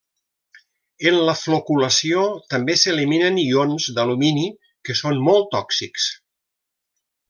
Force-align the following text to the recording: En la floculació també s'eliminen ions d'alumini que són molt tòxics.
En 1.11 1.17
la 1.27 1.35
floculació 1.41 2.23
també 2.55 2.77
s'eliminen 2.85 3.39
ions 3.45 3.93
d'alumini 4.01 4.49
que 4.89 5.01
són 5.05 5.25
molt 5.31 5.51
tòxics. 5.57 6.13